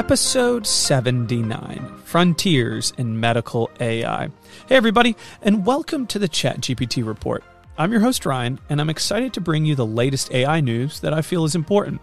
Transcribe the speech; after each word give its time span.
episode 0.00 0.66
79 0.66 1.92
Frontiers 2.04 2.94
in 2.96 3.20
Medical 3.20 3.70
AI. 3.80 4.30
Hey, 4.66 4.74
everybody, 4.74 5.14
and 5.42 5.66
welcome 5.66 6.06
to 6.06 6.18
the 6.18 6.26
ChatGPT 6.26 7.06
Report. 7.06 7.44
I'm 7.76 7.92
your 7.92 8.00
host, 8.00 8.24
Ryan, 8.24 8.58
and 8.70 8.80
I'm 8.80 8.88
excited 8.88 9.34
to 9.34 9.42
bring 9.42 9.66
you 9.66 9.74
the 9.74 9.84
latest 9.84 10.32
AI 10.32 10.62
news 10.62 11.00
that 11.00 11.12
I 11.12 11.20
feel 11.20 11.44
is 11.44 11.54
important. 11.54 12.00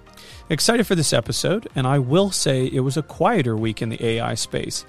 Excited 0.47 0.85
for 0.85 0.93
this 0.93 1.11
episode, 1.11 1.69
and 1.73 1.87
I 1.87 1.97
will 1.97 2.29
say 2.29 2.67
it 2.67 2.81
was 2.81 2.97
a 2.97 3.01
quieter 3.01 3.57
week 3.57 3.81
in 3.81 3.89
the 3.89 4.05
AI 4.05 4.35
space, 4.35 4.85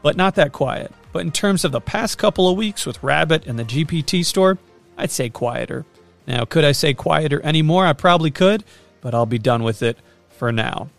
but 0.00 0.16
not 0.16 0.36
that 0.36 0.52
quiet. 0.52 0.92
But 1.12 1.22
in 1.22 1.32
terms 1.32 1.64
of 1.64 1.72
the 1.72 1.80
past 1.80 2.16
couple 2.16 2.48
of 2.48 2.56
weeks 2.56 2.86
with 2.86 3.02
Rabbit 3.02 3.44
and 3.44 3.58
the 3.58 3.64
GPT 3.64 4.24
store, 4.24 4.56
I'd 4.96 5.10
say 5.10 5.30
quieter. 5.30 5.84
Now, 6.28 6.44
could 6.44 6.64
I 6.64 6.70
say 6.70 6.94
quieter 6.94 7.44
anymore? 7.44 7.84
I 7.86 7.92
probably 7.92 8.30
could, 8.30 8.62
but 9.00 9.16
I'll 9.16 9.26
be 9.26 9.40
done 9.40 9.64
with 9.64 9.82
it 9.82 9.98
for 10.30 10.52
now. 10.52 10.90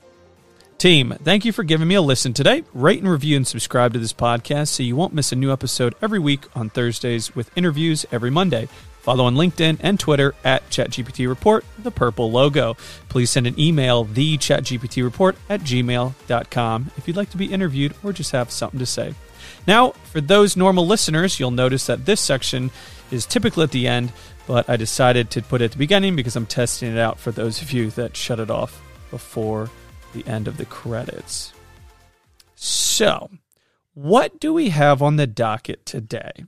Team, 0.78 1.16
thank 1.24 1.46
you 1.46 1.54
for 1.54 1.64
giving 1.64 1.88
me 1.88 1.96
a 1.96 2.02
listen 2.02 2.34
today. 2.34 2.64
Rate 2.74 3.00
and 3.00 3.10
review 3.10 3.38
and 3.38 3.48
subscribe 3.48 3.94
to 3.94 4.00
this 4.00 4.12
podcast 4.12 4.68
so 4.68 4.84
you 4.84 4.96
won't 4.96 5.14
miss 5.14 5.32
a 5.32 5.36
new 5.36 5.52
episode 5.52 5.96
every 6.02 6.20
week 6.20 6.46
on 6.56 6.70
Thursdays 6.70 7.34
with 7.36 7.56
interviews 7.58 8.06
every 8.12 8.30
Monday. 8.30 8.68
Follow 9.02 9.26
on 9.26 9.36
LinkedIn 9.36 9.80
and 9.82 10.00
Twitter 10.00 10.34
at 10.44 10.70
ChatGPT 10.70 11.28
Report, 11.28 11.66
the 11.80 11.92
purple 11.92 12.32
logo. 12.32 12.76
Please 13.10 13.30
send 13.30 13.48
an 13.48 13.60
email, 13.60 14.06
the 14.06 14.38
ChatGPT 14.38 15.04
Report 15.04 15.36
at 15.50 15.62
gmail.com, 15.62 16.92
if 16.98 17.08
you'd 17.08 17.18
like 17.18 17.30
to 17.30 17.38
be 17.38 17.52
interviewed 17.52 17.94
or 18.04 18.14
just 18.14 18.32
have 18.32 18.52
something 18.52 18.80
to 18.80 18.86
say. 18.86 19.14
Now, 19.68 19.92
for 19.92 20.22
those 20.22 20.58
normal 20.58 20.88
listeners, 20.88 21.40
you'll 21.40 21.52
notice 21.52 21.86
that 21.88 22.06
this 22.06 22.22
section 22.22 22.72
is 23.12 23.26
typically 23.26 23.64
at 23.64 23.72
the 23.72 23.88
end, 23.88 24.12
but 24.48 24.70
I 24.70 24.78
decided 24.78 25.30
to 25.32 25.42
put 25.42 25.62
it 25.62 25.66
at 25.66 25.72
the 25.72 25.78
beginning 25.78 26.16
because 26.16 26.36
I'm 26.36 26.46
testing 26.46 26.92
it 26.92 26.98
out 26.98 27.20
for 27.20 27.32
those 27.32 27.62
of 27.62 27.72
you 27.72 27.90
that 27.92 28.16
shut 28.18 28.40
it 28.40 28.50
off 28.50 28.82
before 29.12 29.70
the 30.14 30.26
end 30.28 30.48
of 30.48 30.58
the 30.58 30.66
credits. 30.66 31.54
So, 32.56 33.30
what 33.94 34.40
do 34.40 34.54
we 34.54 34.70
have 34.70 35.02
on 35.02 35.18
the 35.18 35.28
docket 35.28 35.86
today? 35.86 36.46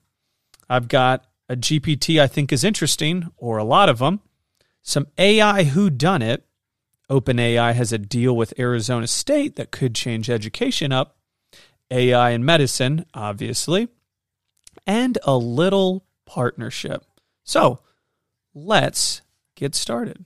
I've 0.70 0.88
got 0.88 1.26
a 1.50 1.56
GPT 1.56 2.20
I 2.20 2.28
think 2.28 2.52
is 2.52 2.64
interesting, 2.64 3.30
or 3.38 3.58
a 3.58 3.64
lot 3.64 3.90
of 3.90 4.00
them. 4.00 4.22
Some 4.82 5.08
AI 5.18 5.64
who 5.64 5.90
done 5.90 6.22
it. 6.22 6.46
OpenAI 7.10 7.74
has 7.74 7.92
a 7.94 8.00
deal 8.00 8.36
with 8.36 8.58
Arizona 8.58 9.06
State 9.08 9.56
that 9.58 9.72
could 9.72 9.94
change 9.94 10.30
education 10.30 10.92
up. 10.92 11.18
AI 11.92 12.32
in 12.32 12.44
medicine, 12.44 13.06
obviously, 13.14 13.90
and 14.88 15.18
a 15.24 15.38
little 15.38 16.06
partnership. 16.26 17.04
So 17.44 17.80
let's 18.56 19.22
get 19.56 19.76
started. 19.76 20.26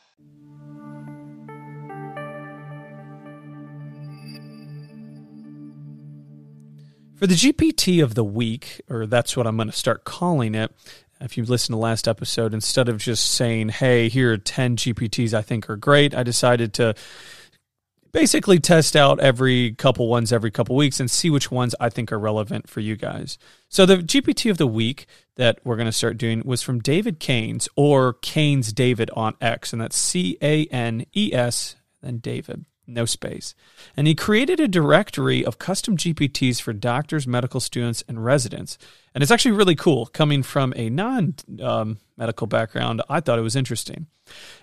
For 7.21 7.27
the 7.27 7.35
GPT 7.35 8.03
of 8.03 8.15
the 8.15 8.23
week, 8.23 8.81
or 8.89 9.05
that's 9.05 9.37
what 9.37 9.45
I'm 9.45 9.55
going 9.55 9.69
to 9.69 9.77
start 9.77 10.05
calling 10.05 10.55
it, 10.55 10.71
if 11.19 11.37
you 11.37 11.45
listen 11.45 11.73
to 11.73 11.77
last 11.77 12.07
episode, 12.07 12.51
instead 12.51 12.89
of 12.89 12.97
just 12.97 13.33
saying, 13.33 13.69
hey, 13.69 14.09
here 14.09 14.33
are 14.33 14.37
10 14.39 14.75
GPTs 14.75 15.31
I 15.31 15.43
think 15.43 15.69
are 15.69 15.75
great, 15.75 16.15
I 16.15 16.23
decided 16.23 16.73
to 16.73 16.95
basically 18.11 18.59
test 18.59 18.95
out 18.95 19.19
every 19.19 19.73
couple 19.73 20.07
ones 20.07 20.33
every 20.33 20.49
couple 20.49 20.75
weeks 20.75 20.99
and 20.99 21.11
see 21.11 21.29
which 21.29 21.51
ones 21.51 21.75
I 21.79 21.89
think 21.89 22.11
are 22.11 22.17
relevant 22.17 22.67
for 22.67 22.79
you 22.79 22.95
guys. 22.95 23.37
So 23.69 23.85
the 23.85 23.97
GPT 23.97 24.49
of 24.49 24.57
the 24.57 24.65
week 24.65 25.05
that 25.35 25.59
we're 25.63 25.75
going 25.75 25.85
to 25.85 25.91
start 25.91 26.17
doing 26.17 26.41
was 26.43 26.63
from 26.63 26.79
David 26.79 27.19
Canes 27.19 27.69
or 27.75 28.13
Canes 28.13 28.73
David 28.73 29.11
on 29.15 29.35
X, 29.39 29.73
and 29.73 29.81
that's 29.83 29.95
C 29.95 30.39
A 30.41 30.65
N 30.65 31.05
E 31.15 31.31
S, 31.35 31.75
then 32.01 32.17
David 32.17 32.65
no 32.91 33.05
space. 33.05 33.55
And 33.95 34.07
he 34.07 34.15
created 34.15 34.59
a 34.59 34.67
directory 34.67 35.45
of 35.45 35.57
custom 35.57 35.97
GPTs 35.97 36.61
for 36.61 36.73
doctors, 36.73 37.27
medical 37.27 37.59
students, 37.59 38.03
and 38.07 38.23
residents. 38.23 38.77
And 39.13 39.21
it's 39.21 39.31
actually 39.31 39.51
really 39.51 39.75
cool. 39.75 40.05
Coming 40.07 40.43
from 40.43 40.73
a 40.75 40.89
non 40.89 41.35
um, 41.61 41.97
medical 42.17 42.47
background, 42.47 43.01
I 43.09 43.19
thought 43.19 43.39
it 43.39 43.43
was 43.43 43.55
interesting. 43.55 44.07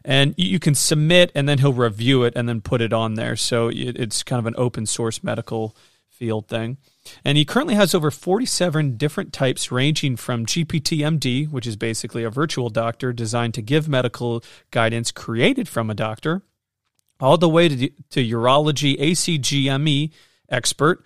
And 0.04 0.34
you 0.36 0.58
can 0.58 0.74
submit, 0.74 1.32
and 1.34 1.48
then 1.48 1.58
he'll 1.58 1.72
review 1.72 2.24
it 2.24 2.34
and 2.36 2.48
then 2.48 2.60
put 2.60 2.80
it 2.80 2.92
on 2.92 3.14
there. 3.14 3.36
So 3.36 3.70
it's 3.72 4.22
kind 4.22 4.38
of 4.38 4.46
an 4.46 4.54
open 4.56 4.86
source 4.86 5.22
medical 5.22 5.76
field 6.18 6.48
thing. 6.48 6.78
And 7.24 7.38
he 7.38 7.44
currently 7.44 7.74
has 7.74 7.94
over 7.94 8.10
47 8.10 8.96
different 8.96 9.32
types, 9.32 9.72
ranging 9.72 10.16
from 10.16 10.44
GPT-MD, 10.44 11.50
which 11.50 11.66
is 11.66 11.76
basically 11.76 12.24
a 12.24 12.30
virtual 12.30 12.68
doctor 12.68 13.12
designed 13.12 13.54
to 13.54 13.62
give 13.62 13.88
medical 13.88 14.42
guidance 14.70 15.10
created 15.12 15.68
from 15.68 15.88
a 15.88 15.94
doctor, 15.94 16.42
all 17.20 17.38
the 17.38 17.48
way 17.48 17.68
to, 17.68 17.88
to 18.10 18.24
urology 18.24 18.98
ACGME 19.00 20.10
expert. 20.48 21.04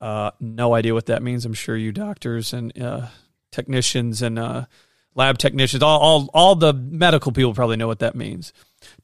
Uh, 0.00 0.30
no 0.40 0.74
idea 0.74 0.94
what 0.94 1.06
that 1.06 1.22
means. 1.22 1.44
I'm 1.44 1.54
sure 1.54 1.76
you 1.76 1.92
doctors 1.92 2.52
and 2.52 2.80
uh, 2.80 3.06
technicians 3.50 4.22
and 4.22 4.38
uh, 4.38 4.66
lab 5.14 5.38
technicians, 5.38 5.82
all, 5.82 5.98
all, 5.98 6.30
all 6.32 6.54
the 6.54 6.72
medical 6.72 7.32
people 7.32 7.54
probably 7.54 7.76
know 7.76 7.88
what 7.88 7.98
that 7.98 8.14
means. 8.14 8.52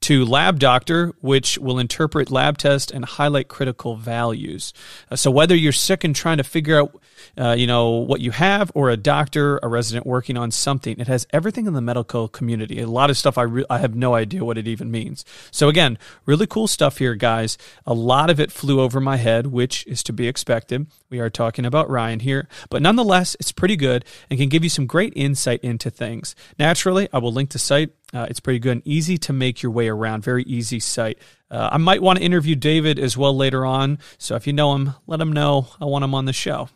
To 0.01 0.27
lab 0.27 0.59
doctor, 0.59 1.15
which 1.23 1.57
will 1.57 1.79
interpret 1.79 2.31
lab 2.31 2.59
tests 2.59 2.93
and 2.93 3.07
highlight 3.07 3.49
critical 3.49 3.97
values. 3.97 4.75
Uh, 5.11 5.17
so 5.17 5.31
whether 5.31 5.55
you're 5.57 5.73
sick 5.73 6.05
and 6.05 6.15
trying 6.15 6.37
to 6.37 6.45
figure 6.45 6.79
out, 6.79 7.01
uh, 7.39 7.55
you 7.57 7.67
know, 7.67 7.91
what 7.91 8.21
you 8.21 8.31
have, 8.31 8.71
or 8.75 8.91
a 8.91 8.99
doctor, 8.99 9.59
a 9.63 9.69
resident 9.69 10.07
working 10.07 10.37
on 10.37 10.51
something, 10.51 10.99
it 10.99 11.09
has 11.09 11.27
everything 11.33 11.67
in 11.67 11.73
the 11.73 11.81
medical 11.81 12.29
community. 12.29 12.81
A 12.81 12.87
lot 12.87 13.09
of 13.09 13.17
stuff 13.17 13.39
I 13.39 13.43
re- 13.43 13.65
I 13.71 13.79
have 13.79 13.95
no 13.95 14.15
idea 14.15 14.45
what 14.45 14.59
it 14.59 14.69
even 14.69 14.91
means. 14.91 15.25
So 15.51 15.71
again, 15.71 15.97
really 16.27 16.47
cool 16.47 16.67
stuff 16.67 16.99
here, 16.99 17.15
guys. 17.15 17.57
A 17.87 17.95
lot 17.95 18.29
of 18.29 18.39
it 18.39 18.53
flew 18.53 18.81
over 18.81 19.01
my 19.01 19.17
head, 19.17 19.47
which 19.47 19.87
is 19.87 20.03
to 20.03 20.13
be 20.13 20.29
expected. 20.29 20.87
We 21.09 21.19
are 21.21 21.31
talking 21.31 21.65
about 21.65 21.89
Ryan 21.89 22.21
here, 22.21 22.47
but 22.69 22.83
nonetheless, 22.83 23.37
it's 23.41 23.53
pretty 23.53 23.77
good 23.77 24.05
and 24.29 24.39
can 24.39 24.51
give 24.51 24.65
you 24.65 24.71
some 24.71 24.87
great 24.87 25.15
insight 25.17 25.61
into 25.65 25.89
things. 25.89 26.37
Naturally, 26.59 27.09
I 27.11 27.19
will 27.19 27.33
link 27.33 27.51
the 27.51 27.59
site 27.59 27.91
uh, 28.15 28.27
it's 28.31 28.41
pretty 28.41 28.61
good 28.61 28.73
and 28.73 28.87
easy 28.87 29.19
to 29.19 29.33
make 29.33 29.63
your 29.63 29.73
way 29.73 29.89
around. 29.89 30.23
Very 30.23 30.45
easy 30.45 30.81
site. 30.81 31.19
Uh, 31.51 31.69
I 31.73 31.79
might 31.79 32.01
want 32.01 32.19
to 32.19 32.25
interview 32.25 32.55
David 32.55 32.99
as 32.99 33.17
well 33.17 33.37
later 33.37 33.67
on. 33.67 33.99
So 34.19 34.37
if 34.37 34.47
you 34.47 34.53
know 34.53 34.75
him, 34.75 34.95
let 35.07 35.21
him 35.21 35.33
know 35.33 35.69
I 35.81 35.85
want 35.85 36.05
him 36.05 36.15
on 36.15 36.25
the 36.25 36.33
show. 36.33 36.69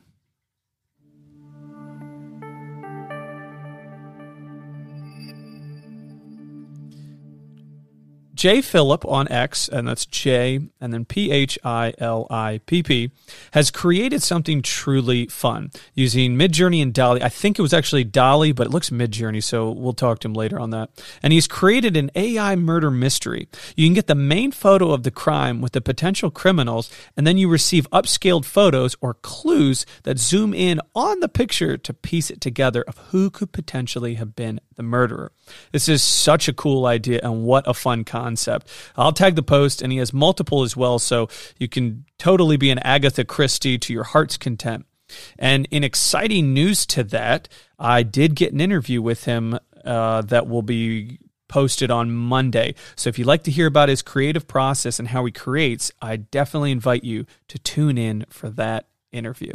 Jphilipp 8.38 9.04
on 9.10 9.26
X, 9.32 9.68
and 9.68 9.88
that's 9.88 10.06
J 10.06 10.60
and 10.80 10.94
then 10.94 11.04
P 11.04 11.32
H 11.32 11.58
I 11.64 11.92
L 11.98 12.28
I 12.30 12.60
P 12.66 12.84
P, 12.84 13.10
has 13.50 13.72
created 13.72 14.22
something 14.22 14.62
truly 14.62 15.26
fun 15.26 15.72
using 15.92 16.36
Midjourney 16.36 16.80
and 16.80 16.94
DALL-E. 16.94 17.20
I 17.20 17.30
think 17.30 17.58
it 17.58 17.62
was 17.62 17.74
actually 17.74 18.04
DALL-E, 18.04 18.52
but 18.52 18.68
it 18.68 18.70
looks 18.70 18.90
Midjourney, 18.90 19.42
so 19.42 19.72
we'll 19.72 19.92
talk 19.92 20.20
to 20.20 20.28
him 20.28 20.34
later 20.34 20.60
on 20.60 20.70
that. 20.70 20.90
And 21.20 21.32
he's 21.32 21.48
created 21.48 21.96
an 21.96 22.12
AI 22.14 22.54
murder 22.54 22.92
mystery. 22.92 23.48
You 23.74 23.88
can 23.88 23.94
get 23.94 24.06
the 24.06 24.14
main 24.14 24.52
photo 24.52 24.92
of 24.92 25.02
the 25.02 25.10
crime 25.10 25.60
with 25.60 25.72
the 25.72 25.80
potential 25.80 26.30
criminals, 26.30 26.92
and 27.16 27.26
then 27.26 27.38
you 27.38 27.48
receive 27.48 27.90
upscaled 27.90 28.44
photos 28.44 28.94
or 29.00 29.14
clues 29.14 29.84
that 30.04 30.20
zoom 30.20 30.54
in 30.54 30.80
on 30.94 31.18
the 31.18 31.28
picture 31.28 31.76
to 31.76 31.92
piece 31.92 32.30
it 32.30 32.40
together 32.40 32.82
of 32.82 32.98
who 33.08 33.30
could 33.30 33.50
potentially 33.50 34.14
have 34.14 34.36
been 34.36 34.60
the 34.76 34.84
murderer. 34.84 35.32
This 35.72 35.88
is 35.88 36.04
such 36.04 36.46
a 36.46 36.52
cool 36.52 36.86
idea, 36.86 37.18
and 37.24 37.42
what 37.42 37.66
a 37.66 37.74
fun 37.74 38.04
concept 38.04 38.27
concept. 38.28 38.68
I'll 38.96 39.12
tag 39.12 39.36
the 39.36 39.42
post, 39.42 39.82
and 39.82 39.90
he 39.92 39.98
has 39.98 40.12
multiple 40.12 40.62
as 40.62 40.76
well, 40.76 40.98
so 40.98 41.28
you 41.58 41.68
can 41.68 42.04
totally 42.18 42.56
be 42.56 42.70
an 42.70 42.78
Agatha 42.80 43.24
Christie 43.24 43.78
to 43.78 43.92
your 43.92 44.04
heart's 44.04 44.36
content. 44.36 44.84
And 45.38 45.66
in 45.70 45.84
exciting 45.84 46.52
news 46.52 46.84
to 46.86 47.02
that, 47.04 47.48
I 47.78 48.02
did 48.02 48.34
get 48.34 48.52
an 48.52 48.60
interview 48.60 49.00
with 49.00 49.24
him 49.24 49.58
uh, 49.84 50.20
that 50.22 50.46
will 50.46 50.62
be 50.62 51.18
posted 51.48 51.90
on 51.90 52.12
Monday. 52.12 52.74
So 52.94 53.08
if 53.08 53.18
you'd 53.18 53.26
like 53.26 53.44
to 53.44 53.50
hear 53.50 53.66
about 53.66 53.88
his 53.88 54.02
creative 54.02 54.46
process 54.46 54.98
and 54.98 55.08
how 55.08 55.24
he 55.24 55.32
creates, 55.32 55.90
I 56.02 56.16
definitely 56.16 56.72
invite 56.72 57.04
you 57.04 57.24
to 57.48 57.58
tune 57.58 57.96
in 57.96 58.26
for 58.28 58.50
that 58.50 58.88
interview. 59.12 59.54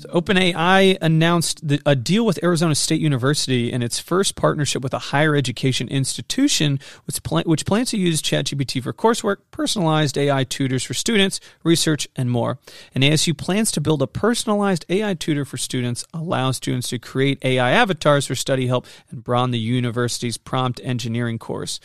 So 0.00 0.08
OpenAI 0.08 0.96
announced 1.02 1.68
the, 1.68 1.78
a 1.84 1.94
deal 1.94 2.24
with 2.24 2.42
Arizona 2.42 2.74
State 2.74 3.02
University 3.02 3.70
in 3.70 3.82
its 3.82 3.98
first 3.98 4.34
partnership 4.34 4.82
with 4.82 4.94
a 4.94 4.98
higher 4.98 5.36
education 5.36 5.88
institution, 5.88 6.80
which, 7.04 7.22
plan, 7.22 7.44
which 7.44 7.66
plans 7.66 7.90
to 7.90 7.98
use 7.98 8.22
ChatGPT 8.22 8.82
for 8.82 8.94
coursework, 8.94 9.36
personalized 9.50 10.16
AI 10.16 10.44
tutors 10.44 10.84
for 10.84 10.94
students, 10.94 11.38
research, 11.64 12.08
and 12.16 12.30
more. 12.30 12.58
And 12.94 13.04
ASU 13.04 13.36
plans 13.36 13.70
to 13.72 13.80
build 13.82 14.00
a 14.00 14.06
personalized 14.06 14.86
AI 14.88 15.12
tutor 15.12 15.44
for 15.44 15.58
students, 15.58 16.06
allow 16.14 16.50
students 16.52 16.88
to 16.88 16.98
create 16.98 17.38
AI 17.44 17.72
avatars 17.72 18.26
for 18.26 18.34
study 18.34 18.68
help, 18.68 18.86
and 19.10 19.22
broaden 19.22 19.50
the 19.50 19.58
university's 19.58 20.38
prompt 20.38 20.80
engineering 20.82 21.38
course. 21.38 21.78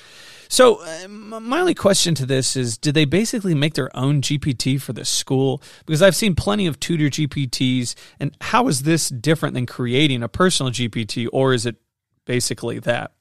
So, 0.48 0.76
uh, 0.76 1.08
my 1.10 1.60
only 1.60 1.74
question 1.74 2.16
to 2.16 2.26
this 2.26 2.56
is 2.56 2.78
did 2.78 2.94
they 2.94 3.06
basically 3.06 3.56
make 3.56 3.74
their 3.74 3.94
own 3.94 4.22
GPT 4.22 4.80
for 4.80 4.94
the 4.94 5.04
school? 5.04 5.62
Because 5.86 6.02
I've 6.02 6.16
seen 6.16 6.34
plenty 6.34 6.66
of 6.68 6.80
tutor 6.80 7.06
GPTs 7.06 7.96
and 8.19 8.36
how 8.42 8.68
is 8.68 8.84
this 8.84 9.10
different 9.10 9.54
than 9.54 9.66
creating 9.66 10.24
a 10.24 10.30
personal 10.30 10.72
GPT, 10.72 11.28
or 11.31 11.54
is 11.54 11.66
it 11.66 11.75
basically 12.25 12.80
that? 12.80 13.12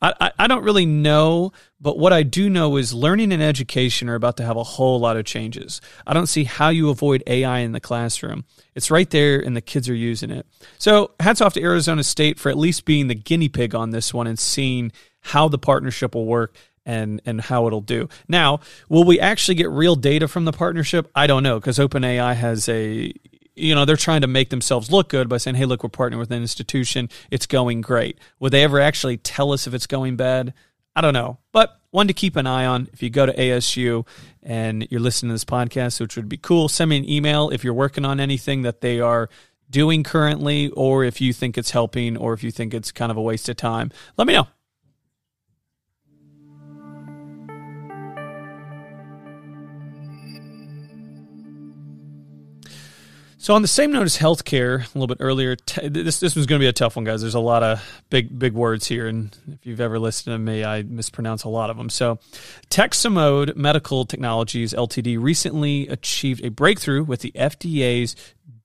I, 0.00 0.30
I 0.38 0.46
don't 0.46 0.62
really 0.62 0.86
know, 0.86 1.52
but 1.80 1.98
what 1.98 2.12
I 2.12 2.22
do 2.22 2.48
know 2.48 2.76
is 2.76 2.94
learning 2.94 3.32
and 3.32 3.42
education 3.42 4.08
are 4.08 4.14
about 4.14 4.36
to 4.36 4.44
have 4.44 4.56
a 4.56 4.62
whole 4.62 5.00
lot 5.00 5.16
of 5.16 5.24
changes. 5.24 5.80
I 6.06 6.14
don't 6.14 6.28
see 6.28 6.44
how 6.44 6.68
you 6.68 6.88
avoid 6.90 7.24
AI 7.26 7.60
in 7.60 7.72
the 7.72 7.80
classroom. 7.80 8.44
It's 8.76 8.92
right 8.92 9.10
there 9.10 9.40
and 9.40 9.56
the 9.56 9.60
kids 9.60 9.88
are 9.88 9.94
using 9.94 10.30
it. 10.30 10.46
So, 10.78 11.12
hats 11.18 11.40
off 11.40 11.54
to 11.54 11.62
Arizona 11.62 12.04
State 12.04 12.38
for 12.38 12.48
at 12.48 12.56
least 12.56 12.84
being 12.84 13.08
the 13.08 13.16
guinea 13.16 13.48
pig 13.48 13.74
on 13.74 13.90
this 13.90 14.14
one 14.14 14.28
and 14.28 14.38
seeing 14.38 14.92
how 15.20 15.48
the 15.48 15.58
partnership 15.58 16.14
will 16.14 16.26
work 16.26 16.54
and 16.86 17.20
and 17.26 17.40
how 17.40 17.66
it'll 17.66 17.80
do. 17.80 18.08
Now, 18.28 18.60
will 18.88 19.04
we 19.04 19.18
actually 19.18 19.56
get 19.56 19.68
real 19.68 19.96
data 19.96 20.28
from 20.28 20.44
the 20.44 20.52
partnership? 20.52 21.10
I 21.14 21.26
don't 21.26 21.42
know 21.42 21.58
because 21.58 21.78
OpenAI 21.78 22.34
has 22.34 22.68
a 22.68 23.12
you 23.58 23.74
know, 23.74 23.84
they're 23.84 23.96
trying 23.96 24.22
to 24.22 24.26
make 24.26 24.50
themselves 24.50 24.90
look 24.90 25.08
good 25.08 25.28
by 25.28 25.38
saying, 25.38 25.56
hey, 25.56 25.64
look, 25.64 25.82
we're 25.82 25.90
partnering 25.90 26.18
with 26.18 26.30
an 26.30 26.40
institution. 26.40 27.08
It's 27.30 27.46
going 27.46 27.80
great. 27.80 28.18
Would 28.40 28.52
they 28.52 28.64
ever 28.64 28.80
actually 28.80 29.16
tell 29.16 29.52
us 29.52 29.66
if 29.66 29.74
it's 29.74 29.86
going 29.86 30.16
bad? 30.16 30.54
I 30.94 31.00
don't 31.00 31.14
know. 31.14 31.38
But 31.52 31.80
one 31.90 32.08
to 32.08 32.14
keep 32.14 32.36
an 32.36 32.46
eye 32.46 32.66
on. 32.66 32.88
If 32.92 33.02
you 33.02 33.10
go 33.10 33.26
to 33.26 33.32
ASU 33.32 34.06
and 34.42 34.86
you're 34.90 35.00
listening 35.00 35.30
to 35.30 35.34
this 35.34 35.44
podcast, 35.44 36.00
which 36.00 36.16
would 36.16 36.28
be 36.28 36.36
cool, 36.36 36.68
send 36.68 36.90
me 36.90 36.98
an 36.98 37.08
email 37.08 37.50
if 37.50 37.64
you're 37.64 37.74
working 37.74 38.04
on 38.04 38.20
anything 38.20 38.62
that 38.62 38.80
they 38.80 39.00
are 39.00 39.28
doing 39.70 40.02
currently, 40.02 40.70
or 40.70 41.04
if 41.04 41.20
you 41.20 41.32
think 41.32 41.58
it's 41.58 41.72
helping, 41.72 42.16
or 42.16 42.32
if 42.32 42.42
you 42.42 42.50
think 42.50 42.72
it's 42.72 42.90
kind 42.90 43.10
of 43.10 43.18
a 43.18 43.22
waste 43.22 43.48
of 43.48 43.56
time. 43.56 43.90
Let 44.16 44.26
me 44.26 44.32
know. 44.32 44.48
So 53.48 53.54
on 53.54 53.62
the 53.62 53.68
same 53.68 53.92
note 53.92 54.02
as 54.02 54.18
healthcare, 54.18 54.80
a 54.80 54.98
little 54.98 55.06
bit 55.06 55.24
earlier, 55.24 55.56
t- 55.56 55.88
this 55.88 56.20
this 56.20 56.36
was 56.36 56.44
going 56.44 56.58
to 56.60 56.62
be 56.62 56.68
a 56.68 56.72
tough 56.74 56.96
one, 56.96 57.06
guys. 57.06 57.22
There's 57.22 57.34
a 57.34 57.40
lot 57.40 57.62
of 57.62 57.82
big 58.10 58.38
big 58.38 58.52
words 58.52 58.86
here, 58.86 59.06
and 59.06 59.34
if 59.50 59.64
you've 59.64 59.80
ever 59.80 59.98
listened 59.98 60.34
to 60.34 60.38
me, 60.38 60.64
I 60.64 60.82
mispronounce 60.82 61.44
a 61.44 61.48
lot 61.48 61.70
of 61.70 61.78
them. 61.78 61.88
So, 61.88 62.18
Techsomed 62.68 63.56
Medical 63.56 64.04
Technologies 64.04 64.74
Ltd. 64.74 65.18
recently 65.18 65.88
achieved 65.88 66.44
a 66.44 66.50
breakthrough 66.50 67.02
with 67.02 67.20
the 67.20 67.32
FDA's 67.34 68.16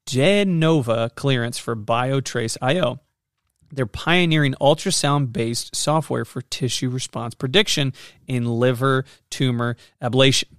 De 0.05 0.43
Novo 0.43 1.07
clearance 1.07 1.57
for 1.57 1.77
BioTrace 1.77 2.57
IO. 2.61 2.99
They're 3.71 3.85
pioneering 3.85 4.53
ultrasound 4.59 5.31
based 5.31 5.77
software 5.77 6.25
for 6.25 6.41
tissue 6.41 6.89
response 6.89 7.35
prediction 7.35 7.93
in 8.27 8.45
liver 8.59 9.05
tumor 9.29 9.77
ablation. 10.01 10.49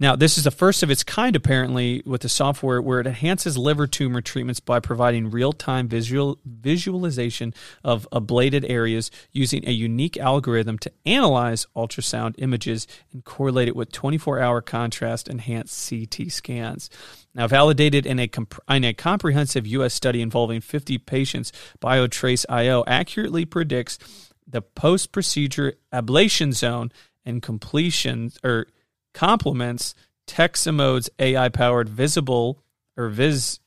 Now, 0.00 0.14
this 0.14 0.38
is 0.38 0.44
the 0.44 0.52
first 0.52 0.84
of 0.84 0.90
its 0.92 1.02
kind, 1.02 1.34
apparently, 1.34 2.02
with 2.06 2.20
the 2.20 2.28
software 2.28 2.80
where 2.80 3.00
it 3.00 3.06
enhances 3.06 3.58
liver 3.58 3.88
tumor 3.88 4.20
treatments 4.20 4.60
by 4.60 4.78
providing 4.78 5.30
real 5.30 5.52
time 5.52 5.88
visual 5.88 6.38
visualization 6.44 7.52
of 7.82 8.06
ablated 8.12 8.64
areas 8.68 9.10
using 9.32 9.66
a 9.66 9.72
unique 9.72 10.16
algorithm 10.16 10.78
to 10.78 10.92
analyze 11.04 11.66
ultrasound 11.74 12.36
images 12.38 12.86
and 13.12 13.24
correlate 13.24 13.66
it 13.66 13.74
with 13.74 13.90
24 13.90 14.38
hour 14.38 14.60
contrast 14.60 15.26
enhanced 15.26 15.90
CT 15.90 16.30
scans. 16.30 16.88
Now, 17.34 17.48
validated 17.48 18.06
in 18.06 18.20
a, 18.20 18.28
comp- 18.28 18.60
in 18.68 18.84
a 18.84 18.94
comprehensive 18.94 19.66
U.S. 19.66 19.94
study 19.94 20.22
involving 20.22 20.60
50 20.60 20.98
patients, 20.98 21.50
BioTrace 21.80 22.44
IO 22.48 22.84
accurately 22.86 23.44
predicts 23.44 23.98
the 24.46 24.62
post 24.62 25.10
procedure 25.10 25.74
ablation 25.92 26.54
zone 26.54 26.92
and 27.24 27.42
completion 27.42 28.30
or 28.44 28.68
complements 29.14 29.94
Techsomed's 30.26 31.10
AI 31.18 31.48
powered 31.48 31.88
visible 31.88 32.62
or 32.96 33.08
vis 33.08 33.60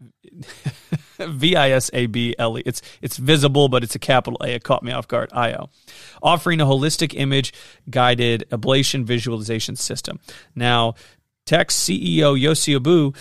V 1.18 1.56
I 1.56 1.70
S 1.70 1.90
A 1.92 2.06
B 2.06 2.34
L 2.38 2.58
E. 2.58 2.62
It's 2.66 2.82
it's 3.00 3.16
visible, 3.16 3.68
but 3.68 3.82
it's 3.82 3.94
a 3.94 3.98
capital 3.98 4.38
A. 4.42 4.48
It 4.48 4.64
caught 4.64 4.82
me 4.82 4.92
off 4.92 5.08
guard. 5.08 5.30
IO, 5.32 5.70
offering 6.22 6.60
a 6.60 6.66
holistic 6.66 7.14
image 7.14 7.52
guided 7.88 8.44
ablation 8.50 9.04
visualization 9.04 9.76
system. 9.76 10.18
Now, 10.54 10.94
Tex 11.46 11.76
CEO 11.76 12.38
Yossi 12.38 12.76
Abu 12.76 13.12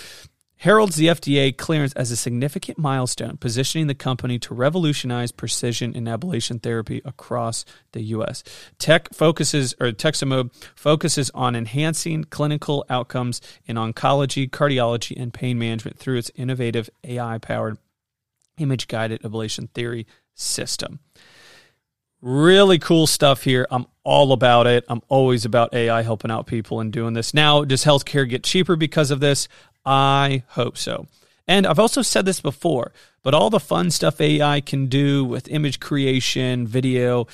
heralds 0.57 0.95
the 0.95 1.07
FDA 1.07 1.55
clearance 1.55 1.93
as 1.93 2.09
a 2.09 2.15
significant 2.15 2.77
milestone, 2.77 3.37
positioning 3.37 3.87
the 3.87 3.95
company 3.95 4.39
to 4.39 4.53
revolutionize 4.53 5.31
precision 5.31 5.93
in 5.95 6.05
ablation 6.05 6.61
therapy 6.61 7.01
across 7.03 7.65
the 7.91 8.01
U.S. 8.03 8.43
Tech 8.79 9.13
focuses, 9.13 9.73
or 9.79 9.91
Techsomed 9.91 10.51
focuses 10.75 11.29
on 11.31 11.55
enhancing 11.55 12.23
clinical 12.23 12.85
outcomes 12.89 13.41
in 13.65 13.75
oncology, 13.75 14.49
cardiology, 14.49 15.19
and 15.19 15.33
pain 15.33 15.59
management 15.59 15.97
through 15.97 16.17
its 16.17 16.31
innovative 16.35 16.89
AI-powered 17.03 17.77
image-guided 18.57 19.21
ablation 19.23 19.69
theory 19.71 20.07
system. 20.33 20.99
Really 22.21 22.79
cool 22.79 23.05
stuff 23.05 23.43
here. 23.43 23.67
I'm 23.69 23.85
all 24.05 24.31
about 24.31 24.65
it. 24.65 24.85
I'm 24.87 25.01
always 25.09 25.43
about 25.43 25.73
AI 25.73 26.03
helping 26.03 26.31
out 26.31 26.47
people 26.47 26.79
and 26.79 26.89
doing 26.93 27.13
this. 27.13 27.33
Now, 27.33 27.65
does 27.65 27.83
healthcare 27.83 28.29
get 28.29 28.45
cheaper 28.45 28.77
because 28.77 29.11
of 29.11 29.19
this? 29.19 29.49
I 29.85 30.43
hope 30.49 30.77
so. 30.77 31.07
And 31.47 31.67
I've 31.67 31.79
also 31.79 32.01
said 32.01 32.25
this 32.25 32.39
before, 32.39 32.93
but 33.21 33.33
all 33.33 33.49
the 33.49 33.59
fun 33.59 33.91
stuff 33.91 34.21
AI 34.21 34.61
can 34.61 34.87
do 34.87 35.25
with 35.25 35.49
image 35.49 35.79
creation, 35.79 36.65
video, 36.65 37.27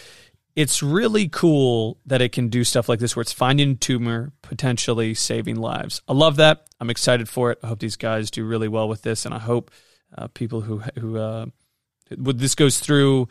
it's 0.55 0.81
really 0.81 1.29
cool 1.29 1.99
that 2.05 2.21
it 2.21 2.31
can 2.31 2.49
do 2.49 2.63
stuff 2.63 2.89
like 2.89 2.99
this 2.99 3.15
where 3.15 3.21
it's 3.21 3.31
finding 3.31 3.77
tumor, 3.77 4.33
potentially 4.41 5.13
saving 5.13 5.55
lives. 5.57 6.01
I 6.07 6.13
love 6.13 6.37
that. 6.37 6.67
I'm 6.79 6.89
excited 6.89 7.29
for 7.29 7.51
it. 7.51 7.59
I 7.63 7.67
hope 7.67 7.79
these 7.79 7.95
guys 7.95 8.31
do 8.31 8.43
really 8.45 8.67
well 8.67 8.89
with 8.89 9.03
this, 9.03 9.25
and 9.25 9.33
I 9.33 9.39
hope 9.39 9.71
uh, 10.17 10.27
people 10.27 10.61
who 10.61 10.79
who 10.97 11.17
uh, 11.17 11.45
this 12.09 12.55
goes 12.55 12.79
through 12.79 13.27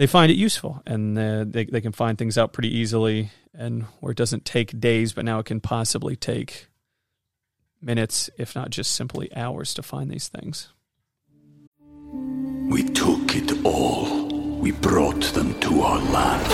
they 0.00 0.06
find 0.06 0.32
it 0.32 0.36
useful 0.38 0.82
and 0.86 1.18
uh, 1.18 1.44
they, 1.46 1.66
they 1.66 1.82
can 1.82 1.92
find 1.92 2.16
things 2.16 2.38
out 2.38 2.54
pretty 2.54 2.74
easily 2.74 3.30
and 3.52 3.82
where 4.00 4.12
it 4.12 4.16
doesn't 4.16 4.46
take 4.46 4.80
days 4.80 5.12
but 5.12 5.26
now 5.26 5.38
it 5.38 5.44
can 5.44 5.60
possibly 5.60 6.16
take 6.16 6.68
minutes, 7.82 8.30
if 8.38 8.54
not 8.54 8.70
just 8.70 8.92
simply 8.92 9.34
hours, 9.34 9.74
to 9.74 9.82
find 9.82 10.10
these 10.10 10.28
things. 10.28 10.68
We 12.70 12.84
took 12.84 13.34
it 13.34 13.64
all. 13.64 14.28
We 14.60 14.72
brought 14.72 15.22
them 15.32 15.58
to 15.60 15.80
our 15.82 15.98
land. 15.98 16.52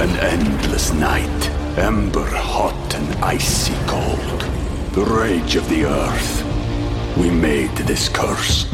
An 0.00 0.10
endless 0.20 0.92
night, 0.92 1.50
ember 1.78 2.28
hot 2.28 2.94
and 2.94 3.24
icy 3.24 3.74
cold. 3.86 4.40
The 4.92 5.04
rage 5.04 5.56
of 5.56 5.68
the 5.68 5.86
earth. 5.86 6.44
We 7.16 7.30
made 7.30 7.74
this 7.76 8.08
curse. 8.08 8.66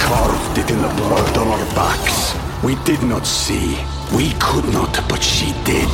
Carved 0.00 0.58
it 0.58 0.70
in 0.70 0.80
the 0.80 0.94
blood 0.96 1.36
on 1.38 1.48
our 1.48 1.74
backs. 1.74 2.34
We 2.64 2.74
did 2.84 3.02
not 3.02 3.26
see. 3.26 3.78
We 4.16 4.32
could 4.40 4.72
not, 4.72 4.98
but 5.08 5.22
she 5.22 5.52
did. 5.64 5.88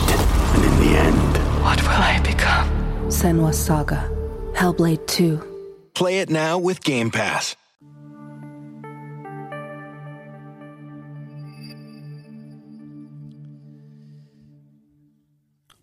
And 0.55 0.65
in 0.65 0.79
the 0.81 0.99
end, 0.99 1.63
what 1.63 1.81
will 1.83 1.91
I 1.91 2.21
become? 2.23 2.86
Senua's 3.09 3.57
Saga, 3.57 4.11
Hellblade 4.55 5.07
2. 5.07 5.91
Play 5.95 6.19
it 6.19 6.29
now 6.29 6.59
with 6.59 6.83
Game 6.83 7.13
Pass. 7.13 7.55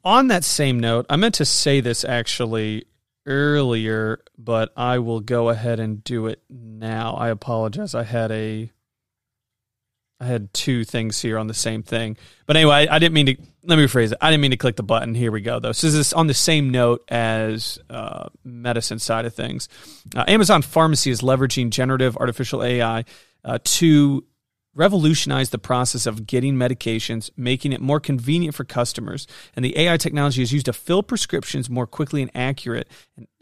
On 0.03 0.27
that 0.27 0.43
same 0.43 0.81
note, 0.81 1.05
I 1.09 1.15
meant 1.15 1.35
to 1.35 1.45
say 1.45 1.79
this 1.79 2.03
actually 2.03 2.83
earlier, 3.25 4.19
but 4.37 4.73
I 4.75 4.99
will 4.99 5.21
go 5.21 5.47
ahead 5.47 5.79
and 5.79 6.03
do 6.03 6.27
it 6.27 6.41
now. 6.49 7.13
I 7.13 7.29
apologize. 7.29 7.95
I 7.95 8.03
had 8.03 8.31
a 8.33 8.69
I 10.23 10.27
had 10.27 10.53
two 10.53 10.85
things 10.85 11.21
here 11.21 11.37
on 11.37 11.47
the 11.47 11.53
same 11.53 11.83
thing. 11.83 12.17
But 12.45 12.55
anyway, 12.55 12.87
I, 12.87 12.95
I, 12.95 12.99
didn't 12.99 13.13
mean 13.13 13.25
to. 13.25 13.37
Let 13.63 13.77
me 13.77 13.85
rephrase 13.85 14.11
it. 14.13 14.17
I 14.21 14.31
didn't 14.31 14.41
mean 14.41 14.51
to 14.51 14.57
click 14.57 14.77
the 14.77 14.83
button. 14.83 15.13
Here 15.13 15.31
we 15.31 15.41
go, 15.41 15.59
though. 15.59 15.73
So 15.73 15.87
this 15.87 15.95
is 15.95 16.13
on 16.13 16.27
the 16.27 16.33
same 16.33 16.69
note 16.69 17.03
as 17.09 17.77
uh, 17.89 18.29
medicine 18.43 18.99
side 18.99 19.25
of 19.25 19.35
things. 19.35 19.67
Uh, 20.15 20.23
Amazon 20.27 20.61
Pharmacy 20.61 21.11
is 21.11 21.21
leveraging 21.21 21.71
generative 21.71 22.15
artificial 22.17 22.63
AI 22.63 23.03
uh, 23.43 23.59
to 23.63 24.23
revolutionize 24.75 25.51
the 25.51 25.59
process 25.59 26.05
of 26.05 26.25
getting 26.25 26.55
medications, 26.55 27.29
making 27.37 27.73
it 27.73 27.81
more 27.81 27.99
convenient 27.99 28.55
for 28.55 28.63
customers. 28.63 29.27
And 29.55 29.63
the 29.63 29.77
AI 29.77 29.97
technology 29.97 30.41
is 30.41 30.51
used 30.51 30.65
to 30.65 30.73
fill 30.73 31.03
prescriptions 31.03 31.69
more 31.69 31.85
quickly 31.85 32.21
and 32.21 32.31
accurate, 32.33 32.87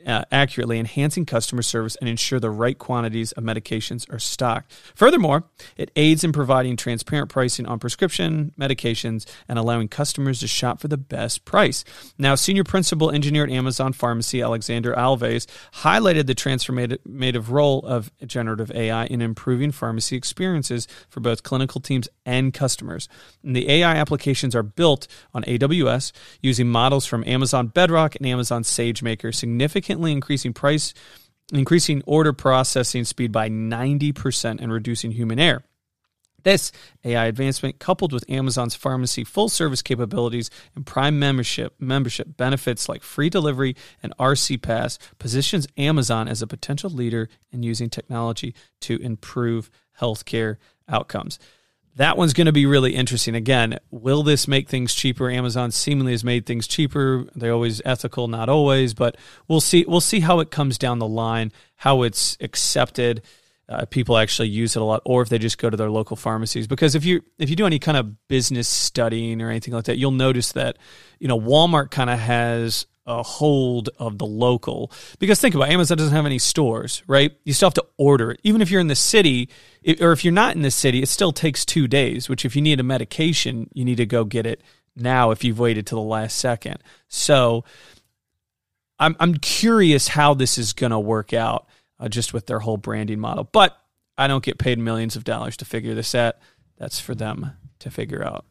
uh, 0.05 0.24
accurately, 0.31 0.79
enhancing 0.79 1.25
customer 1.25 1.62
service 1.62 1.96
and 1.98 2.10
ensure 2.10 2.39
the 2.39 2.50
right 2.50 2.77
quantities 2.77 3.31
of 3.34 3.43
medications 3.43 4.12
are 4.13 4.20
stocked. 4.20 4.72
Furthermore, 4.96 5.46
it 5.77 5.91
aids 5.96 6.24
in 6.24 6.31
providing 6.31 6.77
transparent 6.77 7.29
pricing 7.29 7.65
on 7.65 7.79
prescription 7.79 8.53
medications 8.60 9.25
and 9.48 9.58
allowing 9.60 9.88
customers 9.88 10.39
to 10.39 10.48
shop 10.48 10.79
for 10.79 10.88
the 10.88 10.98
best 10.98 11.46
price. 11.46 11.84
Now, 12.17 12.36
senior 12.36 12.63
principal 12.63 13.12
engineer 13.12 13.43
at 13.43 13.51
Amazon 13.51 13.93
Pharmacy, 13.93 14.41
Alexander 14.41 14.93
Alves, 14.93 15.48
highlighted 15.75 16.27
the 16.27 16.36
transformative 16.36 17.50
role 17.50 17.79
of 17.86 18.12
generative 18.25 18.72
AI 18.72 19.05
in 19.05 19.22
improving 19.22 19.72
pharmacy 19.72 20.15
experiences 20.15 20.88
for 21.10 21.20
both 21.20 21.43
clinical 21.43 21.81
teams 21.81 22.08
and 22.25 22.53
customers. 22.53 23.10
And 23.43 23.55
the 23.55 23.70
AI 23.70 23.96
applications 23.96 24.55
are 24.55 24.63
built 24.63 25.08
on 25.34 25.43
AWS 25.43 26.12
using 26.41 26.67
models 26.67 27.05
from 27.05 27.24
Amazon 27.25 27.67
Bedrock 27.67 28.15
and 28.15 28.25
Amazon 28.25 28.63
SageMaker, 28.63 29.34
significant 29.34 29.90
significantly 29.91 30.12
increasing 30.13 30.53
price, 30.53 30.93
increasing 31.51 32.01
order 32.05 32.33
processing 32.33 33.03
speed 33.03 33.31
by 33.31 33.50
90% 33.50 34.62
and 34.62 34.71
reducing 34.71 35.12
human 35.12 35.39
error. 35.39 35.63
This 36.43 36.71
AI 37.03 37.25
advancement, 37.27 37.77
coupled 37.77 38.13
with 38.13 38.27
Amazon's 38.27 38.74
pharmacy 38.74 39.24
full 39.24 39.48
service 39.48 39.83
capabilities 39.83 40.50
and 40.75 40.86
Prime 40.86 41.19
membership 41.19 41.75
membership 41.77 42.36
benefits 42.36 42.89
like 42.89 43.03
free 43.03 43.29
delivery 43.29 43.75
and 44.01 44.12
RxPass, 44.17 44.98
positions 45.19 45.67
Amazon 45.77 46.27
as 46.27 46.41
a 46.41 46.48
potential 46.48 46.89
leader 46.89 47.29
in 47.51 47.62
using 47.62 47.91
technology 47.91 48.55
to 48.79 48.98
improve 49.01 49.69
healthcare 50.00 50.57
outcomes 50.89 51.38
that 51.95 52.17
one's 52.17 52.33
going 52.33 52.45
to 52.45 52.53
be 52.53 52.65
really 52.65 52.95
interesting. 52.95 53.36
Again, 53.36 53.79
will 53.89 54.24
this 54.24 54.48
make 54.48 54.69
things 54.69 54.93
cheaper? 54.93 55.29
Amazon 55.29 55.71
seemingly 55.71 56.13
has 56.13 56.24
made 56.24 56.45
things 56.45 56.67
cheaper. 56.67 57.25
They're 57.36 57.51
always 57.51 57.81
ethical, 57.83 58.27
not 58.27 58.50
always, 58.50 58.93
but 58.93 59.17
we'll 59.48 59.62
see. 59.62 59.83
We'll 59.88 60.00
see 60.00 60.21
how 60.21 60.39
it 60.39 60.51
comes 60.51 60.77
down 60.77 61.00
the 61.00 61.07
line, 61.07 61.51
how 61.75 62.03
it's 62.03 62.38
accepted. 62.39 63.24
Uh, 63.67 63.86
people 63.86 64.17
actually 64.17 64.50
use 64.50 64.75
it 64.75 64.81
a 64.81 64.86
lot, 64.86 65.01
or 65.05 65.21
if 65.21 65.29
they 65.29 65.38
just 65.38 65.57
go 65.57 65.69
to 65.69 65.77
their 65.77 65.89
local 65.89 66.15
pharmacies. 66.15 66.67
Because 66.67 66.95
if 66.95 67.05
you 67.05 67.24
if 67.39 67.50
you 67.50 67.55
do 67.55 67.65
any 67.65 67.79
kind 67.79 67.98
of 67.98 68.27
business 68.27 68.67
studying 68.67 69.41
or 69.41 69.50
anything 69.50 69.74
like 69.74 69.86
that, 69.86 69.98
you'll 69.98 70.12
notice 70.12 70.53
that 70.53 70.77
you 71.19 71.27
know 71.27 71.39
Walmart 71.39 71.91
kind 71.91 72.10
of 72.10 72.19
has 72.19 72.86
a 73.05 73.24
hold 73.24 73.89
of 73.98 74.17
the 74.17 74.25
local. 74.25 74.91
Because 75.20 75.39
think 75.39 75.55
about 75.55 75.70
it, 75.70 75.74
Amazon 75.74 75.98
doesn't 75.98 76.13
have 76.13 76.25
any 76.25 76.39
stores, 76.39 77.03
right? 77.08 77.36
You 77.43 77.53
still 77.53 77.67
have 77.67 77.74
to 77.75 77.86
order 77.98 78.31
it. 78.31 78.39
Even 78.43 78.62
if 78.62 78.70
you're 78.70 78.81
in 78.81 78.88
the 78.88 78.96
city, 78.96 79.50
or 80.00 80.12
if 80.12 80.24
you're 80.24 80.34
not 80.34 80.55
in 80.55 80.62
the 80.62 80.72
city, 80.72 81.01
it 81.01 81.10
still 81.10 81.31
takes 81.31 81.65
two 81.65 81.88
days, 81.88 82.29
which 82.29 82.46
if 82.46 82.55
you 82.55 82.62
need 82.62 82.79
a 82.79 82.84
medication, 82.84 83.70
you 83.74 83.86
need 83.86 83.98
to 83.98 84.05
go 84.05 84.24
get 84.24 84.46
it 84.46 84.62
now 84.96 85.31
if 85.31 85.43
you've 85.43 85.60
waited 85.60 85.88
to 85.88 85.96
the 85.96 86.01
last 86.01 86.38
second. 86.38 86.77
So 87.08 87.63
I'm, 89.00 89.15
I'm 89.20 89.36
curious 89.36 90.10
how 90.10 90.34
this 90.34 90.58
is 90.58 90.74
going 90.74 90.91
to 90.91 91.00
work 91.00 91.34
out 91.34 91.67
uh, 92.00 92.08
just 92.08 92.34
with 92.34 92.46
their 92.46 92.60
whole 92.60 92.77
branding 92.77 93.20
model. 93.20 93.50
But 93.51 93.77
I 94.17 94.27
don't 94.27 94.43
get 94.43 94.60
paid 94.60 94.77
millions 94.77 95.15
of 95.15 95.24
dollars 95.24 95.58
to 95.58 95.65
figure 95.65 95.96
this 95.96 96.13
out. 96.13 96.36
That's 96.77 97.00
for 97.00 97.15
them 97.15 97.53
to 97.79 97.89
figure 97.89 98.24
out. 98.24 98.46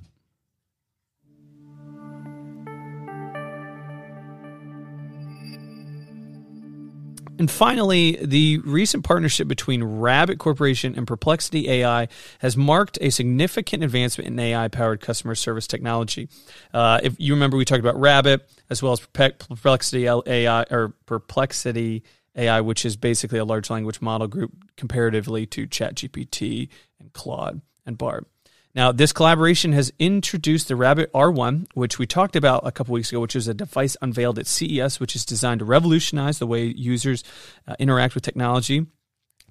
And 7.40 7.50
finally, 7.50 8.18
the 8.20 8.59
recent 8.66 9.02
partnership 9.02 9.49
between 9.49 9.82
Rabbit 9.82 10.38
Corporation 10.38 10.94
and 10.94 11.06
Perplexity 11.06 11.70
AI 11.70 12.06
has 12.40 12.54
marked 12.54 12.99
a 13.00 13.09
significant 13.09 13.82
advancement 13.82 14.28
in 14.28 14.38
AI 14.38 14.68
powered 14.68 15.00
customer 15.00 15.35
service 15.35 15.66
technology. 15.66 16.28
Uh, 16.75 17.00
if 17.02 17.14
you 17.18 17.32
remember, 17.32 17.56
we 17.56 17.64
talked 17.64 17.80
about 17.80 17.99
Rabbit 17.99 18.47
as 18.68 18.82
well 18.82 18.92
as 18.92 19.00
Perplexity 19.00 20.06
AI 20.06 20.66
or 20.70 20.92
Perplexity 21.06 22.02
AI, 22.37 22.61
which 22.61 22.85
is 22.85 22.99
basically 22.99 23.38
a 23.38 23.44
large 23.47 23.70
language 23.70 24.02
model 24.02 24.26
group 24.26 24.52
comparatively 24.76 25.47
to 25.47 25.66
ChatGPT 25.66 26.68
and 27.00 27.11
Claude 27.14 27.62
and 27.87 27.97
Bard. 27.97 28.26
Now, 28.75 28.93
this 28.93 29.12
collaboration 29.12 29.73
has 29.73 29.93
introduced 29.99 30.69
the 30.69 30.77
Rabbit 30.77 31.12
R1, 31.12 31.67
which 31.75 31.99
we 31.99 32.07
talked 32.07 32.37
about 32.37 32.65
a 32.65 32.71
couple 32.71 32.93
weeks 32.93 33.11
ago, 33.11 33.21
which 33.21 33.35
is 33.35 33.49
a 33.49 33.55
device 33.55 33.97
unveiled 34.00 34.39
at 34.39 34.47
CES, 34.47 35.00
which 35.00 35.17
is 35.17 35.25
designed 35.25 35.59
to 35.59 35.65
revolutionize 35.65 36.39
the 36.39 36.47
way 36.47 36.67
users 36.67 37.25
uh, 37.67 37.75
interact 37.81 38.15
with 38.15 38.23
technology. 38.23 38.87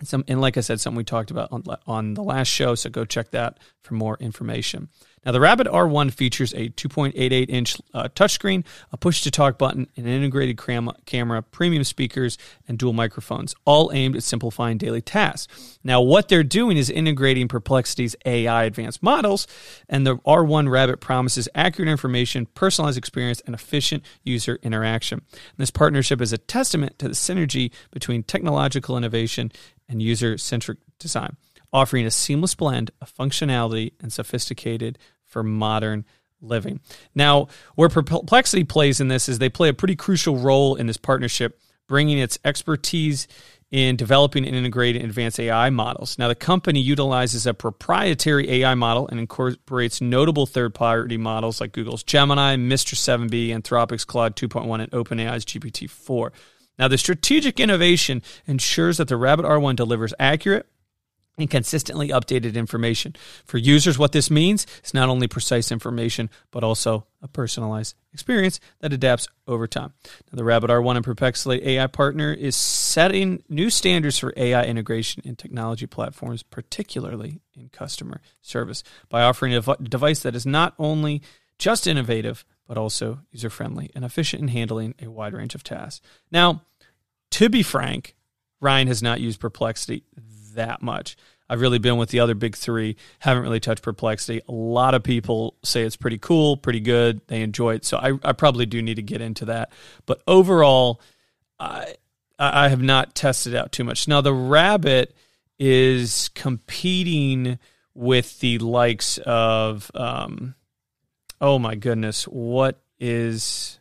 Some, 0.03 0.23
and 0.29 0.39
like 0.39 0.55
I 0.55 0.61
said, 0.61 0.79
something 0.79 0.97
we 0.97 1.03
talked 1.03 1.31
about 1.31 1.51
on, 1.51 1.63
on 1.85 2.13
the 2.13 2.23
last 2.23 2.47
show, 2.47 2.75
so 2.75 2.89
go 2.89 3.03
check 3.03 3.31
that 3.31 3.59
for 3.81 3.95
more 3.95 4.15
information. 4.21 4.87
Now, 5.25 5.31
the 5.31 5.39
Rabbit 5.39 5.67
R1 5.67 6.13
features 6.13 6.53
a 6.53 6.69
2.88 6.69 7.49
inch 7.49 7.77
uh, 7.93 8.09
touchscreen, 8.15 8.65
a 8.91 8.97
push 8.97 9.21
to 9.23 9.31
talk 9.31 9.57
button, 9.57 9.87
an 9.95 10.07
integrated 10.07 10.57
cram- 10.57 10.91
camera, 11.05 11.41
premium 11.41 11.83
speakers, 11.83 12.37
and 12.67 12.77
dual 12.77 12.93
microphones, 12.93 13.55
all 13.65 13.91
aimed 13.93 14.15
at 14.15 14.23
simplifying 14.23 14.77
daily 14.77 15.01
tasks. 15.01 15.79
Now, 15.83 16.01
what 16.01 16.29
they're 16.29 16.43
doing 16.43 16.77
is 16.77 16.89
integrating 16.89 17.47
Perplexity's 17.47 18.15
AI 18.25 18.63
advanced 18.63 19.03
models, 19.03 19.47
and 19.87 20.05
the 20.05 20.17
R1 20.19 20.69
Rabbit 20.69 20.99
promises 20.99 21.49
accurate 21.53 21.89
information, 21.89 22.45
personalized 22.47 22.97
experience, 22.97 23.41
and 23.45 23.53
efficient 23.55 24.03
user 24.23 24.59
interaction. 24.63 25.19
And 25.31 25.57
this 25.57 25.71
partnership 25.71 26.21
is 26.21 26.33
a 26.33 26.37
testament 26.37 26.97
to 26.99 27.07
the 27.07 27.13
synergy 27.13 27.71
between 27.91 28.23
technological 28.23 28.97
innovation 28.97 29.51
and 29.87 30.01
user 30.01 30.37
centric 30.37 30.77
design 30.99 31.35
offering 31.71 32.05
a 32.05 32.11
seamless 32.11 32.55
blend 32.55 32.91
of 33.01 33.13
functionality 33.13 33.93
and 34.01 34.11
sophisticated 34.11 34.97
for 35.25 35.43
modern 35.43 36.05
living. 36.41 36.79
Now, 37.13 37.47
where 37.75 37.89
Perplexity 37.89 38.63
plays 38.63 38.99
in 38.99 39.07
this 39.07 39.29
is 39.29 39.39
they 39.39 39.49
play 39.49 39.69
a 39.69 39.73
pretty 39.73 39.95
crucial 39.95 40.37
role 40.37 40.75
in 40.75 40.87
this 40.87 40.97
partnership, 40.97 41.59
bringing 41.87 42.17
its 42.17 42.39
expertise 42.45 43.27
in 43.71 43.95
developing 43.95 44.47
and 44.47 44.55
integrating 44.55 45.03
advanced 45.03 45.39
AI 45.39 45.69
models. 45.69 46.17
Now, 46.17 46.27
the 46.27 46.35
company 46.35 46.79
utilizes 46.79 47.45
a 47.45 47.53
proprietary 47.53 48.49
AI 48.49 48.73
model 48.73 49.07
and 49.07 49.19
incorporates 49.19 50.01
notable 50.01 50.47
third 50.47 50.73
party 50.73 51.17
models 51.17 51.61
like 51.61 51.71
Google's 51.71 52.03
Gemini, 52.03 52.55
Mistral 52.55 52.97
7b, 52.97 53.49
Anthropic's 53.49 54.05
Claude 54.05 54.35
2.1, 54.35 54.81
and 54.81 54.91
OpenAI's 54.91 55.45
GPT 55.45 55.87
4. 55.87 56.33
Now, 56.79 56.87
the 56.87 56.97
strategic 56.97 57.59
innovation 57.59 58.23
ensures 58.47 58.97
that 58.97 59.07
the 59.07 59.17
Rabbit 59.17 59.45
R1 59.45 59.75
delivers 59.75 60.13
accurate, 60.17 60.65
and 61.39 61.49
consistently 61.49 62.09
updated 62.09 62.55
information. 62.55 63.15
For 63.45 63.57
users, 63.57 63.97
what 63.97 64.11
this 64.11 64.29
means 64.29 64.67
is 64.83 64.93
not 64.93 65.09
only 65.09 65.27
precise 65.27 65.71
information, 65.71 66.29
but 66.51 66.63
also 66.63 67.07
a 67.21 67.27
personalized 67.27 67.95
experience 68.13 68.59
that 68.81 68.93
adapts 68.93 69.27
over 69.47 69.65
time. 69.65 69.93
Now, 70.31 70.37
the 70.37 70.43
Rabbit 70.43 70.69
R1 70.69 70.97
and 70.97 71.05
Perplexity 71.05 71.65
AI 71.65 71.87
partner 71.87 72.33
is 72.33 72.55
setting 72.55 73.43
new 73.49 73.69
standards 73.69 74.19
for 74.19 74.33
AI 74.35 74.63
integration 74.63 75.23
in 75.25 75.35
technology 75.35 75.87
platforms, 75.87 76.43
particularly 76.43 77.41
in 77.55 77.69
customer 77.69 78.21
service, 78.41 78.83
by 79.09 79.23
offering 79.23 79.53
a 79.53 79.61
device 79.77 80.21
that 80.21 80.35
is 80.35 80.45
not 80.45 80.73
only 80.77 81.21
just 81.57 81.87
innovative, 81.87 82.45
but 82.67 82.77
also 82.77 83.19
user 83.31 83.49
friendly 83.49 83.89
and 83.95 84.05
efficient 84.05 84.41
in 84.41 84.47
handling 84.49 84.93
a 85.01 85.09
wide 85.09 85.33
range 85.33 85.55
of 85.55 85.63
tasks. 85.63 86.05
Now, 86.31 86.63
to 87.31 87.49
be 87.49 87.63
frank, 87.63 88.15
Ryan 88.61 88.87
has 88.87 89.01
not 89.01 89.21
used 89.21 89.39
Perplexity 89.39 90.03
that 90.59 90.81
much. 90.81 91.17
I've 91.49 91.61
really 91.61 91.79
been 91.79 91.97
with 91.97 92.09
the 92.09 92.19
other 92.19 92.35
big 92.35 92.55
three, 92.55 92.95
haven't 93.17 93.41
really 93.41 93.59
touched 93.59 93.81
Perplexity. 93.81 94.41
A 94.47 94.51
lot 94.51 94.93
of 94.93 95.01
people 95.01 95.55
say 95.63 95.81
it's 95.81 95.95
pretty 95.95 96.19
cool, 96.19 96.57
pretty 96.57 96.79
good. 96.79 97.21
They 97.27 97.41
enjoy 97.41 97.73
it. 97.73 97.85
So 97.85 97.97
I, 97.97 98.13
I 98.23 98.33
probably 98.33 98.67
do 98.67 98.81
need 98.83 98.95
to 98.95 99.01
get 99.01 99.19
into 99.21 99.45
that. 99.45 99.71
But 100.05 100.21
overall, 100.27 101.01
I, 101.59 101.95
I 102.37 102.69
have 102.69 102.83
not 102.83 103.15
tested 103.15 103.55
out 103.55 103.71
too 103.71 103.83
much. 103.83 104.07
Now, 104.07 104.21
the 104.21 104.33
Rabbit 104.33 105.15
is 105.57 106.29
competing 106.35 107.57
with 107.95 108.39
the 108.39 108.59
likes 108.59 109.17
of, 109.25 109.89
um, 109.95 110.53
oh 111.41 111.57
my 111.57 111.73
goodness, 111.73 112.25
what 112.25 112.79
is 112.99 113.78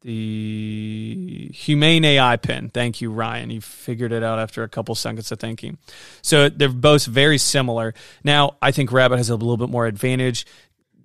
the 0.00 1.50
Humane 1.52 2.04
AI 2.04 2.36
Pin. 2.36 2.68
Thank 2.68 3.00
you, 3.00 3.10
Ryan. 3.10 3.50
You 3.50 3.60
figured 3.60 4.12
it 4.12 4.22
out 4.22 4.38
after 4.38 4.62
a 4.62 4.68
couple 4.68 4.94
seconds 4.94 5.32
of 5.32 5.40
thinking. 5.40 5.78
So 6.22 6.48
they're 6.48 6.68
both 6.68 7.06
very 7.06 7.38
similar. 7.38 7.94
Now, 8.22 8.56
I 8.62 8.70
think 8.70 8.92
Rabbit 8.92 9.16
has 9.16 9.30
a 9.30 9.36
little 9.36 9.56
bit 9.56 9.68
more 9.68 9.86
advantage 9.86 10.46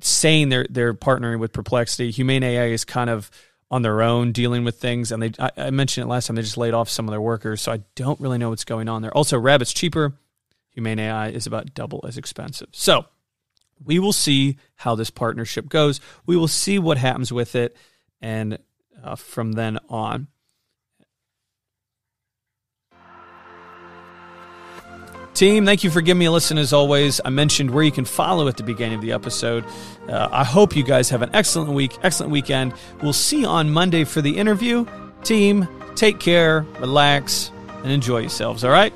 saying 0.02 0.50
they're 0.50 0.68
they're 0.70 0.94
partnering 0.94 1.40
with 1.40 1.54
Perplexity. 1.54 2.12
Humane 2.12 2.44
AI 2.44 2.66
is 2.68 2.86
kind 2.86 3.10
of 3.10 3.32
on 3.74 3.82
their 3.82 4.04
own 4.04 4.32
dealing 4.32 4.64
with 4.64 4.76
things. 4.76 5.12
And 5.12 5.24
they, 5.24 5.32
I, 5.40 5.50
I 5.58 5.70
mentioned 5.72 6.06
it 6.06 6.08
last 6.08 6.28
time, 6.28 6.36
they 6.36 6.44
just 6.44 6.58
laid 6.58 6.76
off 6.76 6.90
some 6.90 7.08
of 7.08 7.12
their 7.12 7.22
workers. 7.22 7.60
So 7.60 7.72
I 7.72 7.82
don't 7.96 8.20
really 8.20 8.38
know 8.38 8.52
what's 8.52 8.66
going 8.66 8.88
on 8.88 9.02
there. 9.02 9.12
Also, 9.12 9.38
Rabbit's 9.40 9.74
cheaper. 9.74 10.14
Humane 10.70 11.00
AI 11.00 11.30
is 11.30 11.48
about 11.48 11.74
double 11.74 12.04
as 12.08 12.18
expensive. 12.18 12.68
So 12.72 13.06
we 13.84 13.98
will 13.98 14.14
see 14.14 14.58
how 14.76 14.94
this 14.94 15.10
partnership 15.10 15.70
goes. 15.70 16.00
We 16.28 16.38
will 16.38 16.48
see 16.48 16.78
what 16.78 17.00
happens 17.00 17.34
with 17.34 17.56
it. 17.56 17.76
And 18.22 18.60
uh, 19.04 19.16
from 19.16 19.52
then 19.54 19.80
on, 19.90 20.28
Team, 25.34 25.66
thank 25.66 25.84
you 25.84 25.90
for 25.90 26.02
giving 26.02 26.20
me 26.20 26.26
a 26.26 26.32
listen 26.32 26.60
as 26.60 26.74
always. 26.74 27.20
I 27.26 27.30
mentioned 27.32 27.72
where 27.72 27.84
you 27.84 27.92
can 27.92 28.06
follow 28.06 28.48
at 28.48 28.56
the 28.56 28.64
beginning 28.64 28.96
of 28.96 29.02
the 29.02 29.14
episode. 29.14 29.66
Uh, 30.08 30.30
I 30.32 30.44
hope 30.44 30.76
you 30.76 30.84
guys 30.84 31.10
have 31.10 31.24
an 31.24 31.32
excellent 31.34 31.72
week, 31.72 31.98
excellent 32.04 32.32
weekend. 32.32 32.74
We'll 33.02 33.14
see 33.14 33.42
you 33.42 33.48
on 33.48 33.72
Monday 33.72 34.04
for 34.04 34.22
the 34.22 34.38
interview. 34.38 34.86
Team, 35.24 35.68
take 35.96 36.20
care, 36.20 36.62
relax, 36.80 37.52
and 37.82 37.92
enjoy 37.92 38.20
yourselves, 38.20 38.64
all 38.64 38.70
right? 38.70 38.94